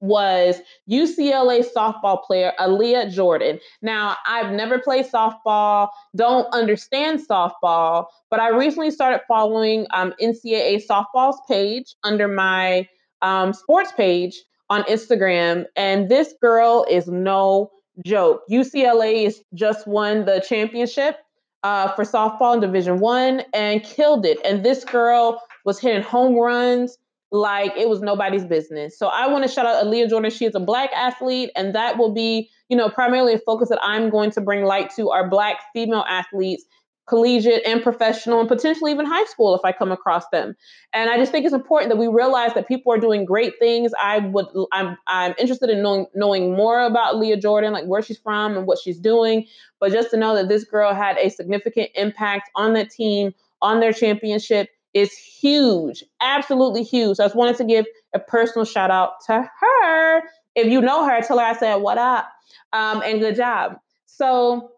[0.02, 3.60] was UCLA softball player Aaliyah Jordan.
[3.82, 10.84] Now, I've never played softball, don't understand softball, but I recently started following um, NCAA
[10.86, 12.88] softball's page under my
[13.22, 17.70] um, sports page on Instagram, and this girl is no
[18.04, 18.42] joke.
[18.50, 21.18] UCLA is just won the championship
[21.64, 24.40] uh, for softball in Division One and killed it.
[24.44, 26.98] And this girl was hitting home runs
[27.32, 28.98] like it was nobody's business.
[28.98, 30.32] So I want to shout out Aaliyah Jordan.
[30.32, 33.80] She is a black athlete, and that will be, you know, primarily a focus that
[33.82, 36.66] I'm going to bring light to our black female athletes
[37.08, 40.56] collegiate and professional and potentially even high school if I come across them.
[40.94, 43.92] And I just think it's important that we realize that people are doing great things.
[44.02, 48.20] I would I'm I'm interested in knowing knowing more about Aaliyah Jordan, like where she's
[48.20, 49.48] from and what she's doing.
[49.80, 53.80] But just to know that this girl had a significant impact on that team, on
[53.80, 56.04] their championship is huge.
[56.22, 57.18] Absolutely huge.
[57.18, 60.22] So I just wanted to give a personal shout out to her.
[60.56, 62.30] If you know her, tell her I said what up.
[62.74, 63.78] Um, and good job.
[64.06, 64.72] So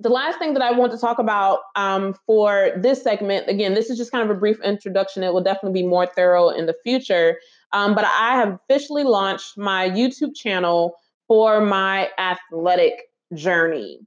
[0.00, 3.90] the last thing that I want to talk about um, for this segment, again, this
[3.90, 5.22] is just kind of a brief introduction.
[5.22, 7.38] It will definitely be more thorough in the future.
[7.72, 10.96] Um, but I have officially launched my YouTube channel
[11.28, 14.00] for my athletic journey.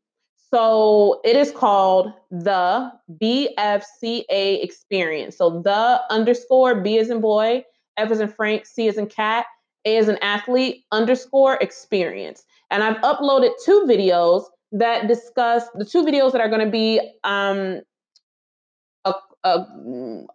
[0.50, 5.38] So it is called the BFCA experience.
[5.38, 7.64] So the underscore B as in boy,
[7.98, 9.46] F as in Frank, C as in cat,
[9.86, 12.44] A as an athlete, underscore experience.
[12.72, 17.00] And I've uploaded two videos that discuss the two videos that are going to be
[17.24, 17.82] um,
[19.06, 19.66] a, a,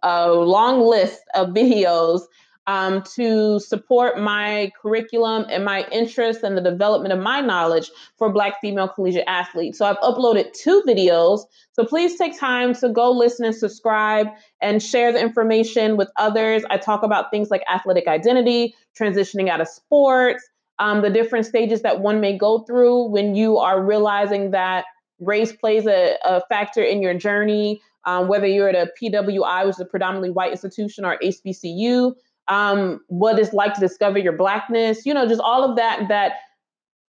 [0.02, 2.22] a, long list of videos
[2.68, 8.30] um, to support my curriculum and my interests and the development of my knowledge for
[8.30, 9.78] Black female collegiate athletes.
[9.78, 11.40] So I've uploaded two videos.
[11.72, 14.28] So please take time to go listen and subscribe
[14.60, 16.62] and share the information with others.
[16.70, 20.46] I talk about things like athletic identity, transitioning out of sports,
[20.78, 24.84] um, the different stages that one may go through when you are realizing that
[25.20, 29.74] race plays a, a factor in your journey, um, whether you're at a PWI, which
[29.74, 32.14] is a predominantly white institution, or HBCU,
[32.46, 36.32] um, what it's like to discover your blackness, you know, just all of that, that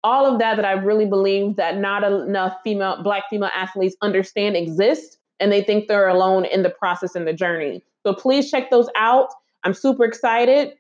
[0.03, 4.57] all of that that I really believe that not enough female, black female athletes understand
[4.57, 7.83] exist and they think they're alone in the process and the journey.
[8.05, 9.29] So please check those out.
[9.65, 10.75] I'm super excited.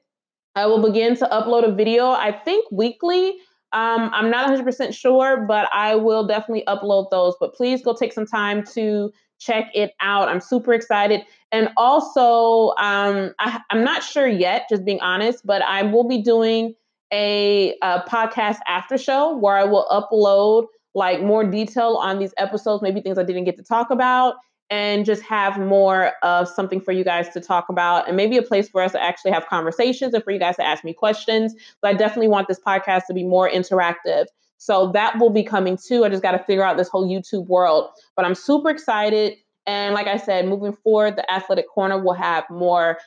[0.55, 3.37] I will begin to upload a video, I think weekly.
[3.73, 7.35] Um, I'm not 100% sure, but I will definitely upload those.
[7.39, 10.29] But please go take some time to check it out.
[10.29, 11.23] I'm super excited.
[11.53, 16.23] And also, um, I, am not sure yet, just being honest, but I will be
[16.23, 16.75] doing
[17.13, 22.83] a, a podcast after show where I will upload like more detail on these episodes,
[22.83, 24.35] maybe things I didn't get to talk about,
[24.71, 28.43] and just have more of something for you guys to talk about and maybe a
[28.43, 31.55] place for us to actually have conversations and for you guys to ask me questions.
[31.81, 34.27] But I definitely want this podcast to be more interactive.
[34.59, 36.05] So that will be coming too.
[36.05, 37.91] I just got to figure out this whole YouTube world.
[38.17, 39.39] But I'm super excited.
[39.67, 42.99] And like I said, moving forward, the Athletic Corner will have more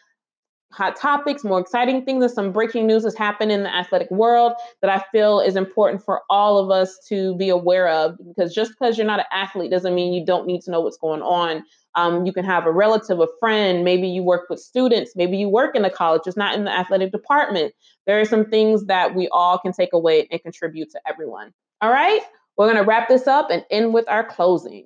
[0.72, 4.54] hot topics, more exciting things, and some breaking news has happened in the athletic world
[4.82, 8.18] that I feel is important for all of us to be aware of.
[8.26, 10.98] Because just because you're not an athlete doesn't mean you don't need to know what's
[10.98, 11.64] going on.
[11.96, 15.50] Um, you can have a relative, a friend, maybe you work with students, maybe you
[15.50, 17.74] work in the college, just not in the athletic department.
[18.08, 21.54] There are some things that we all can take away and contribute to everyone.
[21.82, 22.22] All right,
[22.58, 24.86] we're going to wrap this up and end with our closing.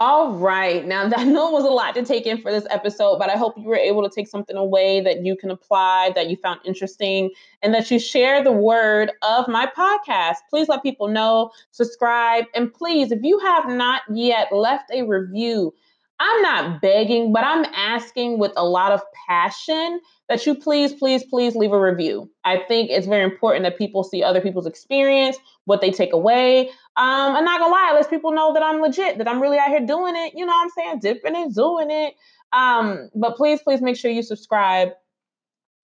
[0.00, 0.86] All right.
[0.86, 3.56] Now, I know was a lot to take in for this episode, but I hope
[3.56, 7.30] you were able to take something away that you can apply, that you found interesting,
[7.62, 10.36] and that you share the word of my podcast.
[10.50, 15.74] Please let people know, subscribe, and please, if you have not yet left a review,
[16.20, 21.24] I'm not begging, but I'm asking with a lot of passion that you please, please,
[21.24, 22.30] please leave a review.
[22.44, 26.68] I think it's very important that people see other people's experience, what they take away.
[26.96, 29.68] Um, I'm not gonna lie, lets people know that I'm legit, that I'm really out
[29.68, 30.34] here doing it.
[30.34, 30.98] You know what I'm saying?
[31.00, 32.14] Dipping and doing it.
[32.52, 34.90] Um, but please, please make sure you subscribe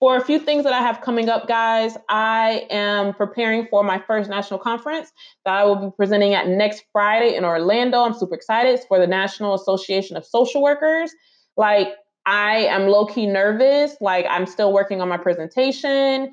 [0.00, 3.98] for a few things that I have coming up, guys, I am preparing for my
[4.06, 5.10] first national conference
[5.44, 8.02] that I will be presenting at next Friday in Orlando.
[8.02, 8.74] I'm super excited.
[8.74, 11.12] It's for the National Association of Social Workers.
[11.56, 11.88] Like,
[12.26, 13.96] I am low key nervous.
[14.00, 16.32] Like, I'm still working on my presentation.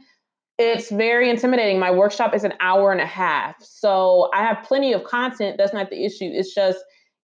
[0.58, 1.80] It's very intimidating.
[1.80, 3.56] My workshop is an hour and a half.
[3.62, 5.58] So I have plenty of content.
[5.58, 6.30] That's not the issue.
[6.32, 6.80] It's just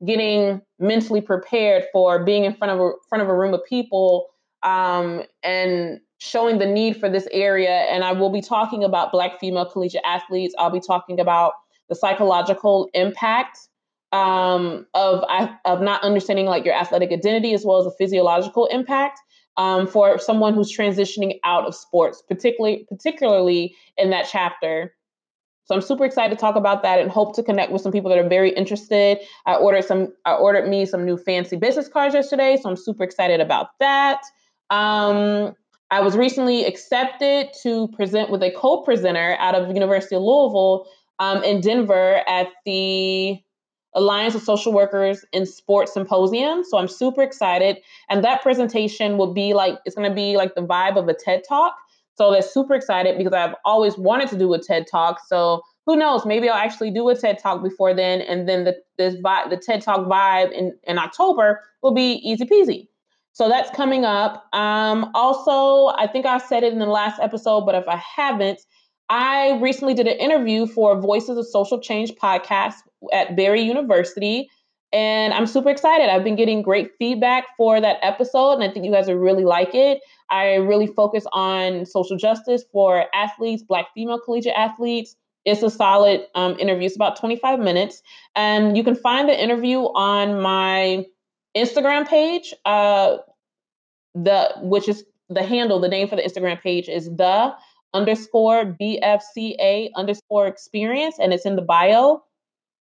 [0.05, 4.27] getting mentally prepared for being in front of a front of a room of people
[4.63, 7.69] um, and showing the need for this area.
[7.69, 10.55] And I will be talking about Black female collegiate athletes.
[10.57, 11.53] I'll be talking about
[11.89, 13.57] the psychological impact
[14.11, 15.23] um, of
[15.65, 19.19] of not understanding like your athletic identity as well as the physiological impact
[19.57, 24.93] um, for someone who's transitioning out of sports, particularly particularly in that chapter.
[25.65, 28.09] So I'm super excited to talk about that and hope to connect with some people
[28.09, 29.19] that are very interested.
[29.45, 33.03] I ordered some I ordered me some new fancy business cards yesterday, so I'm super
[33.03, 34.21] excited about that.
[34.69, 35.55] Um,
[35.89, 40.85] I was recently accepted to present with a co-presenter out of University of Louisville
[41.19, 43.39] um, in Denver at the
[43.95, 46.63] Alliance of Social Workers in Sports Symposium.
[46.63, 47.77] So I'm super excited.
[48.09, 51.13] And that presentation will be like, it's going to be like the vibe of a
[51.13, 51.73] TED Talk.
[52.15, 55.19] So that's super excited because I've always wanted to do a TED Talk.
[55.25, 56.25] So who knows?
[56.25, 58.21] Maybe I'll actually do a TED Talk before then.
[58.21, 62.87] And then the, this the TED Talk vibe in, in October will be easy peasy.
[63.37, 64.47] So that's coming up.
[64.51, 68.59] Um, also, I think I said it in the last episode, but if I haven't,
[69.09, 72.73] I recently did an interview for Voices of Social Change podcast
[73.13, 74.49] at Barry University.
[74.91, 76.09] And I'm super excited.
[76.09, 79.45] I've been getting great feedback for that episode, and I think you guys will really
[79.45, 79.99] like it.
[80.31, 85.15] I really focus on social justice for athletes, Black female collegiate athletes.
[85.45, 86.87] It's a solid um, interview.
[86.87, 88.01] It's about 25 minutes.
[88.35, 91.05] And you can find the interview on my
[91.55, 93.17] Instagram page, uh,
[94.15, 97.53] the which is the handle, the name for the Instagram page is the
[97.93, 102.23] underscore BFCA underscore experience, and it's in the bio.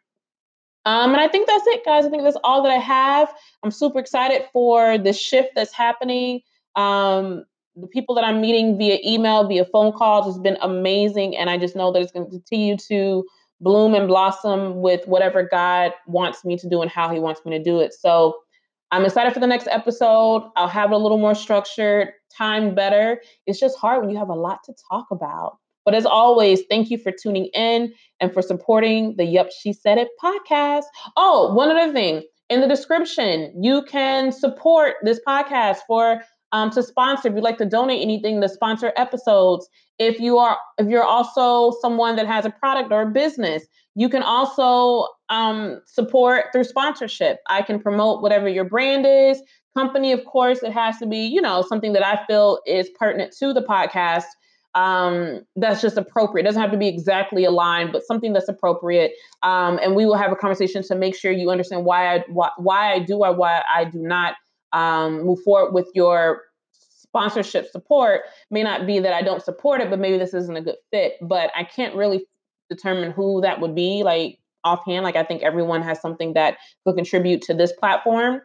[0.84, 2.06] Um, and I think that's it, guys.
[2.06, 3.34] I think that's all that I have.
[3.64, 6.42] I'm super excited for the shift that's happening.
[6.76, 7.44] Um,
[7.74, 11.36] the people that I'm meeting via email, via phone calls has been amazing.
[11.36, 13.26] And I just know that it's going to continue to
[13.60, 17.58] bloom and blossom with whatever God wants me to do and how He wants me
[17.58, 17.92] to do it.
[17.92, 18.36] So
[18.92, 20.48] I'm excited for the next episode.
[20.56, 23.20] I'll have it a little more structured, time better.
[23.46, 25.58] It's just hard when you have a lot to talk about.
[25.84, 29.98] But as always, thank you for tuning in and for supporting the Yup, She Said
[29.98, 30.84] It podcast.
[31.16, 36.22] Oh, one other thing in the description, you can support this podcast for
[36.52, 37.28] um, to sponsor.
[37.28, 39.68] If you'd like to donate anything to sponsor episodes,
[39.98, 44.08] if you are if you're also someone that has a product or a business, you
[44.08, 47.38] can also um, support through sponsorship.
[47.48, 49.40] I can promote whatever your brand is.
[49.74, 53.34] Company, of course, it has to be, you know, something that I feel is pertinent
[53.38, 54.24] to the podcast.
[54.74, 56.44] Um, that's just appropriate.
[56.44, 59.12] It doesn't have to be exactly aligned, but something that's appropriate.
[59.42, 62.50] Um, and we will have a conversation to make sure you understand why I why,
[62.58, 64.34] why I do or why I do not
[64.72, 66.42] um, move forward with your
[66.72, 68.22] sponsorship support.
[68.50, 71.14] May not be that I don't support it, but maybe this isn't a good fit.
[71.22, 72.26] But I can't really
[72.68, 75.04] determine who that would be like offhand.
[75.04, 78.42] Like I think everyone has something that could contribute to this platform.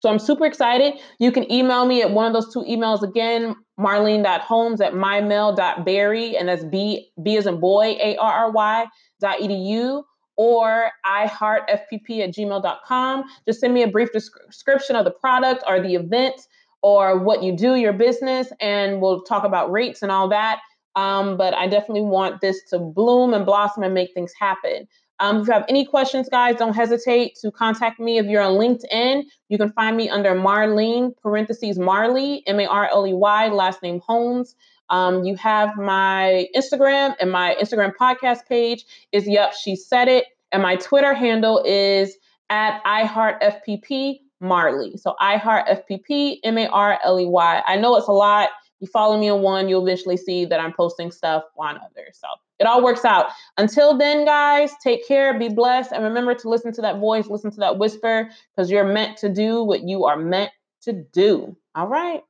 [0.00, 0.94] So I'm super excited.
[1.18, 6.48] You can email me at one of those two emails again, marlene.holmes at mymail.barry, and
[6.48, 8.86] that's B, B as in boy, A-R-R-Y
[9.20, 10.02] dot edu,
[10.36, 13.24] or iheartfpp at gmail.com.
[13.46, 16.40] Just send me a brief description of the product or the event
[16.82, 20.60] or what you do, your business, and we'll talk about rates and all that.
[20.94, 24.86] Um, but I definitely want this to bloom and blossom and make things happen.
[25.18, 28.18] Um, if you have any questions, guys, don't hesitate to contact me.
[28.18, 32.88] If you're on LinkedIn, you can find me under Marlene, parentheses Marley, M A R
[32.92, 34.54] L E Y, last name Holmes.
[34.90, 40.26] Um, you have my Instagram, and my Instagram podcast page is Yep, She Said It.
[40.52, 42.16] And my Twitter handle is
[42.50, 44.96] at iHeartFPP Marley.
[44.96, 47.62] So iHeartFPP, M A R L E Y.
[47.66, 48.50] I know it's a lot.
[48.80, 52.18] You follow me on one, you'll eventually see that I'm posting stuff on others.
[52.20, 52.28] So
[52.58, 53.26] it all works out.
[53.56, 57.50] Until then, guys, take care, be blessed, and remember to listen to that voice, listen
[57.52, 60.50] to that whisper, because you're meant to do what you are meant
[60.82, 61.56] to do.
[61.74, 62.22] All right.